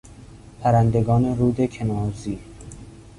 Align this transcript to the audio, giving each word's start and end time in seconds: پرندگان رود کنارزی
پرندگان 0.63 1.37
رود 1.37 1.61
کنارزی 1.73 2.39